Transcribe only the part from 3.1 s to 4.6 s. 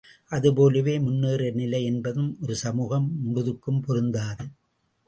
முழுதுக்கும் பொருந்தாது.